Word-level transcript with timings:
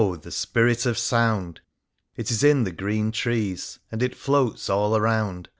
the 0.23 0.31
Spirit 0.31 0.87
of 0.87 0.97
Sound! 0.97 1.61
It 2.17 2.31
is 2.31 2.43
in 2.43 2.63
the 2.63 2.71
green 2.71 3.11
trees 3.11 3.77
ŌĆö 3.77 3.87
And 3.91 4.01
it 4.01 4.15
floats 4.15 4.67
all 4.67 4.97
around. 4.97 5.47